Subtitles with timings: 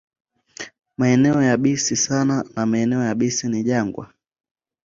[0.97, 4.13] Maeneo yabisi sana na maeneo yabisi ni jangwa.